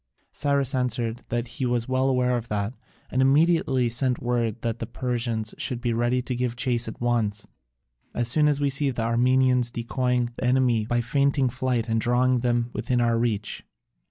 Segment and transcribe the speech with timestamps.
[0.31, 2.73] Cyrus answered that he was well aware of that,
[3.11, 7.45] and immediately sent word that the Persians should be ready to give chase at once,
[8.15, 12.39] "as soon as we see the Armenians decoying the enemy by feigning flight and drawing
[12.39, 13.63] them within our reach."